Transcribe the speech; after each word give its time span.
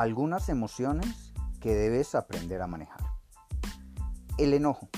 algunas 0.00 0.48
emociones 0.48 1.34
que 1.60 1.74
debes 1.74 2.14
aprender 2.14 2.62
a 2.62 2.66
manejar. 2.66 3.02
El 4.38 4.54
enojo. 4.54 4.88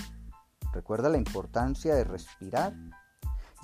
Recuerda 0.72 1.08
la 1.08 1.18
importancia 1.18 1.92
de 1.96 2.04
respirar, 2.04 2.72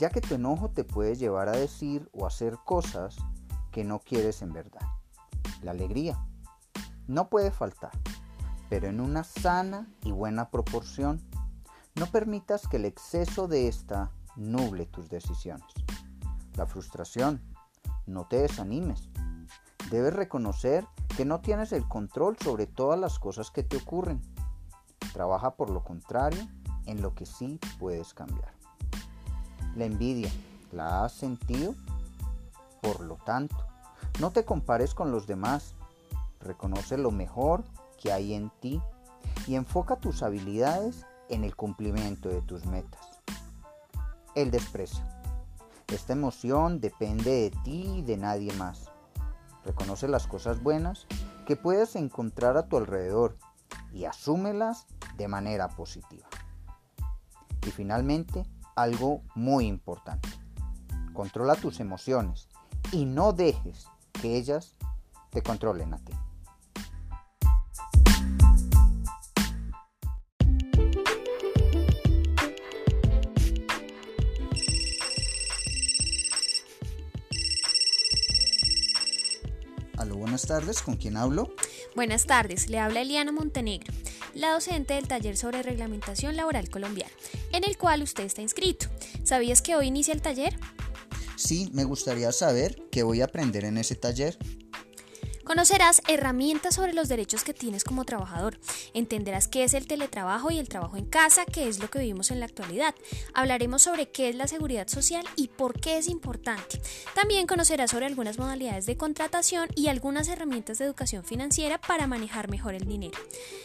ya 0.01 0.11
que 0.11 0.21
tu 0.21 0.35
enojo 0.35 0.71
te 0.71 0.83
puede 0.83 1.15
llevar 1.15 1.49
a 1.49 1.53
decir 1.53 2.11
o 2.13 2.27
hacer 2.27 2.59
cosas 2.65 3.17
que 3.71 3.85
no 3.85 4.01
quieres 4.01 4.43
en 4.43 4.53
verdad. 4.53 4.81
La 5.63 5.71
alegría. 5.71 6.19
No 7.07 7.29
puede 7.29 7.53
faltar, 7.53 7.93
pero 8.69 8.89
en 8.89 9.01
una 9.01 9.23
sana 9.23 9.87
y 10.03 10.11
buena 10.11 10.51
proporción. 10.51 11.23
No 11.95 12.07
permitas 12.07 12.67
que 12.67 12.79
el 12.79 12.85
exceso 12.85 13.47
de 13.47 13.69
esta 13.69 14.11
nuble 14.35 14.87
tus 14.87 15.09
decisiones. 15.09 15.73
La 16.55 16.67
frustración. 16.67 17.41
No 18.07 18.27
te 18.27 18.39
desanimes. 18.39 19.09
Debes 19.89 20.15
reconocer 20.15 20.85
no 21.25 21.41
tienes 21.41 21.73
el 21.73 21.87
control 21.87 22.37
sobre 22.39 22.67
todas 22.67 22.99
las 22.99 23.19
cosas 23.19 23.51
que 23.51 23.63
te 23.63 23.77
ocurren. 23.77 24.21
Trabaja 25.13 25.57
por 25.57 25.71
lo 25.71 25.83
contrario 25.83 26.47
en 26.87 27.03
lo 27.03 27.15
que 27.15 27.27
sí 27.27 27.59
puedes 27.79 28.15
cambiar. 28.15 28.53
La 29.75 29.85
envidia, 29.85 30.31
¿la 30.73 31.05
has 31.05 31.13
sentido? 31.13 31.75
Por 32.83 33.01
lo 33.01 33.17
tanto, 33.17 33.57
no 34.21 34.31
te 34.31 34.45
compares 34.45 34.95
con 34.95 35.13
los 35.13 35.27
demás. 35.27 35.75
Reconoce 36.41 36.97
lo 36.99 37.11
mejor 37.11 37.65
que 38.01 38.13
hay 38.13 38.35
en 38.35 38.51
ti 38.61 38.81
y 39.47 39.57
enfoca 39.57 39.97
tus 39.97 40.23
habilidades 40.23 41.05
en 41.29 41.45
el 41.45 41.57
cumplimiento 41.57 42.29
de 42.29 42.43
tus 42.43 42.65
metas. 42.67 43.21
El 44.35 44.51
desprecio. 44.51 45.03
Esta 45.89 46.13
emoción 46.13 46.81
depende 46.81 47.31
de 47.31 47.51
ti 47.65 47.99
y 47.99 48.03
de 48.03 48.17
nadie 48.17 48.53
más. 48.55 48.91
Reconoce 49.69 50.09
las 50.09 50.27
cosas 50.27 50.63
buenas 50.63 51.07
que 51.47 51.55
puedes 51.55 51.95
encontrar 51.95 52.57
a 52.57 52.69
tu 52.69 52.79
alrededor 52.79 53.37
y 53.93 54.07
asúmelas 54.07 54.87
de 55.19 55.29
manera 55.29 55.69
positiva. 55.69 56.27
Y 57.67 57.71
finalmente, 57.71 58.47
algo 58.77 59.21
muy 59.35 59.67
importante. 59.67 60.31
Controla 61.13 61.55
tus 61.55 61.81
emociones 61.81 62.49
y 62.93 63.05
no 63.05 63.35
dejes 63.35 63.89
que 64.15 64.39
ellas 64.39 64.75
te 65.29 65.43
controlen 65.43 65.93
a 65.93 65.99
ti. 65.99 66.15
Buenas 80.39 80.47
tardes, 80.47 80.83
¿con 80.83 80.97
quién 80.97 81.17
hablo? 81.17 81.53
Buenas 81.97 82.25
tardes, 82.25 82.69
le 82.69 82.79
habla 82.79 83.01
Eliana 83.01 83.33
Montenegro, 83.33 83.93
la 84.35 84.53
docente 84.53 84.95
del 84.95 85.09
taller 85.09 85.37
sobre 85.37 85.65
reglamentación 85.65 86.37
laboral 86.37 86.69
colombiana, 86.69 87.11
en 87.53 87.65
el 87.65 87.77
cual 87.77 88.05
usted 88.05 88.23
está 88.23 88.41
inscrito. 88.41 88.87
¿Sabías 89.25 89.63
que 89.63 89.75
hoy 89.75 89.89
inicia 89.89 90.15
el 90.15 90.23
taller? 90.23 90.57
Sí, 91.35 91.71
me 91.73 91.83
gustaría 91.83 92.31
saber 92.31 92.81
qué 92.93 93.03
voy 93.03 93.21
a 93.21 93.25
aprender 93.25 93.65
en 93.65 93.79
ese 93.79 93.97
taller. 93.97 94.39
Conocerás 95.49 96.03
herramientas 96.09 96.75
sobre 96.75 96.93
los 96.93 97.09
derechos 97.09 97.43
que 97.43 97.55
tienes 97.55 97.83
como 97.83 98.05
trabajador. 98.05 98.59
Entenderás 98.93 99.49
qué 99.49 99.65
es 99.65 99.73
el 99.73 99.87
teletrabajo 99.87 100.51
y 100.51 100.59
el 100.59 100.69
trabajo 100.69 100.99
en 100.99 101.07
casa, 101.07 101.47
qué 101.47 101.69
es 101.69 101.79
lo 101.79 101.89
que 101.89 102.01
vivimos 102.01 102.31
en 102.31 102.41
la 102.41 102.45
actualidad. 102.45 102.95
Hablaremos 103.33 103.81
sobre 103.81 104.11
qué 104.11 104.29
es 104.29 104.37
la 104.37 104.47
seguridad 104.47 104.89
social 104.89 105.25
y 105.37 105.49
por 105.49 105.81
qué 105.81 105.97
es 105.97 106.09
importante. 106.09 106.83
También 107.15 107.47
conocerás 107.47 107.93
sobre 107.93 108.05
algunas 108.05 108.39
modalidades 108.39 108.85
de 108.85 108.99
contratación 108.99 109.71
y 109.75 109.89
algunas 109.89 110.29
herramientas 110.29 110.77
de 110.77 110.85
educación 110.85 111.25
financiera 111.25 111.81
para 111.81 112.07
manejar 112.07 112.51
mejor 112.51 112.75
el 112.75 112.87
dinero. 112.87 113.19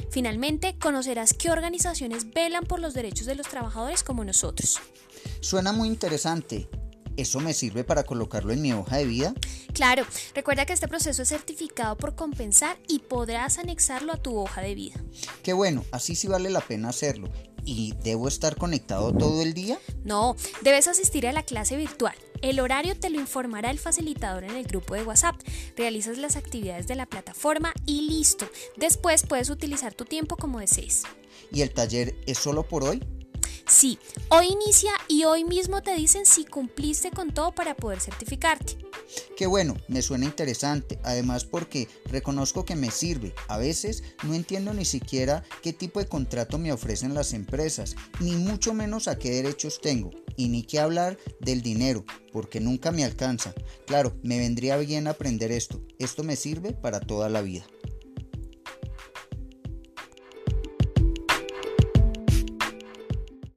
Finalmente, 0.10 0.78
conocerás 0.80 1.34
qué 1.34 1.52
organizaciones 1.52 2.34
velan 2.34 2.64
por 2.64 2.80
los 2.80 2.94
derechos 2.94 3.26
de 3.26 3.36
los 3.36 3.50
trabajadores 3.50 4.04
como 4.04 4.24
nosotros. 4.24 4.80
Suena 5.42 5.74
muy 5.74 5.90
interesante. 5.90 6.70
¿Eso 7.16 7.40
me 7.40 7.54
sirve 7.54 7.84
para 7.84 8.04
colocarlo 8.04 8.54
en 8.54 8.62
mi 8.62 8.74
hoja 8.74 8.98
de 8.98 9.06
vida? 9.06 9.34
Claro, 9.74 10.06
recuerda 10.34 10.66
que 10.66 10.74
este 10.74 10.88
proceso 10.88 11.22
es 11.22 11.30
certificado 11.30 11.96
por 11.96 12.16
compensar 12.16 12.78
y 12.88 13.00
podrás 13.00 13.60
anexarlo 13.60 14.14
a 14.14 14.18
tu 14.18 14.36
hoja 14.38 14.62
de 14.62 14.74
vida. 14.74 14.96
Qué 15.44 15.54
bueno, 15.54 15.86
así 15.92 16.16
sí 16.16 16.28
vale 16.28 16.50
la 16.50 16.62
pena 16.62 16.90
hacerlo. 16.90 17.30
¿Y 17.66 17.94
debo 18.04 18.28
estar 18.28 18.58
conectado 18.58 19.14
todo 19.14 19.42
el 19.42 19.54
día? 19.54 19.80
No, 20.04 20.36
debes 20.62 20.88
asistir 20.88 21.28
a 21.28 21.32
la 21.32 21.44
clase 21.44 21.78
virtual. 21.78 22.16
El 22.42 22.60
horario 22.60 23.00
te 23.00 23.10
lo 23.10 23.20
informará 23.20 23.72
el 23.72 23.80
facilitador 23.80 24.44
en 24.44 24.56
el 24.56 24.66
grupo 24.66 24.96
de 24.96 25.04
WhatsApp. 25.04 25.36
Realizas 25.78 26.18
las 26.18 26.36
actividades 26.36 26.88
de 26.88 26.96
la 26.96 27.06
plataforma 27.06 27.74
y 27.86 28.02
listo. 28.02 28.50
Después 28.76 29.26
puedes 29.26 29.50
utilizar 29.50 29.94
tu 29.94 30.04
tiempo 30.04 30.36
como 30.36 30.60
desees. 30.60 31.04
¿Y 31.54 31.62
el 31.62 31.74
taller 31.74 32.16
es 32.26 32.38
solo 32.38 32.64
por 32.64 32.84
hoy? 32.84 33.02
Sí, 33.84 34.00
hoy 34.30 34.48
inicia 34.48 34.94
y 35.10 35.26
hoy 35.26 35.44
mismo 35.44 35.84
te 35.84 35.94
dicen 35.94 36.26
si 36.26 36.46
cumpliste 36.46 37.12
con 37.12 37.34
todo 37.34 37.54
para 37.54 37.76
poder 37.76 38.00
certificarte. 38.00 38.78
Qué 39.36 39.46
bueno, 39.46 39.76
me 39.90 40.02
suena 40.02 40.24
interesante, 40.24 41.00
además 41.04 41.44
porque 41.44 41.90
reconozco 42.06 42.64
que 42.64 42.78
me 42.78 42.92
sirve. 42.92 43.36
A 43.50 43.58
veces 43.58 44.02
no 44.24 44.36
entiendo 44.36 44.74
ni 44.74 44.86
siquiera 44.86 45.44
qué 45.62 45.74
tipo 45.74 46.00
de 46.00 46.08
contrato 46.08 46.58
me 46.58 46.72
ofrecen 46.72 47.14
las 47.14 47.34
empresas, 47.34 47.98
ni 48.22 48.38
mucho 48.38 48.74
menos 48.74 49.10
a 49.10 49.20
qué 49.20 49.32
derechos 49.32 49.82
tengo, 49.82 50.12
y 50.38 50.48
ni 50.48 50.64
qué 50.64 50.80
hablar 50.80 51.18
del 51.42 51.62
dinero, 51.62 52.06
porque 52.32 52.62
nunca 52.62 52.94
me 52.94 53.04
alcanza. 53.04 53.54
Claro, 53.86 54.16
me 54.24 54.38
vendría 54.38 54.78
bien 54.78 55.08
aprender 55.08 55.52
esto, 55.52 55.82
esto 56.00 56.24
me 56.24 56.38
sirve 56.38 56.72
para 56.72 57.02
toda 57.02 57.28
la 57.28 57.42
vida. 57.42 57.66